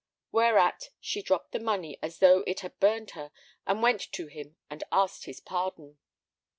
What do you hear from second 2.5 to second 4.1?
had burned her, and went